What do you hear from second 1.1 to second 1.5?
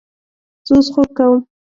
کوم